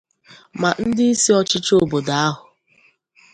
[0.59, 2.43] ma ndịisi ọchịchị obodo ahụ